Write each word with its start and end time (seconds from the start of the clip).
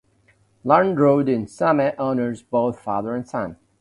Larned 0.63 0.99
Road 0.99 1.29
in 1.29 1.45
Summit 1.45 1.93
honors 1.99 2.41
both 2.41 2.79
father 2.79 3.13
and 3.13 3.27
son. 3.29 3.57